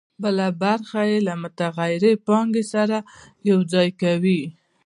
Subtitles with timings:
[0.23, 2.97] بله برخه یې له متغیرې پانګې سره
[3.49, 4.41] یوځای کوي